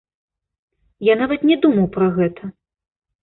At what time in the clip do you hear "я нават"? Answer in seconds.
1.09-1.45